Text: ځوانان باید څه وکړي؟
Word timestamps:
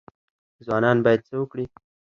ځوانان 0.65 0.97
باید 1.05 1.21
څه 1.27 1.35
وکړي؟ 1.39 1.65